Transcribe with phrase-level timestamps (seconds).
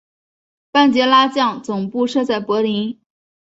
[0.71, 2.99] 班杰拉将总部设在柏林。